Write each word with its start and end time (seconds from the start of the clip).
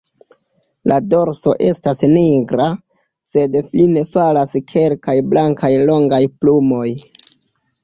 La 0.91 0.95
dorso 1.11 1.53
estas 1.65 2.01
nigra, 2.13 2.65
sed 3.37 3.59
fine 3.75 4.03
falas 4.17 4.57
kelkaj 4.73 5.17
blankaj 5.35 5.73
longaj 5.93 6.23
plumoj. 6.41 6.91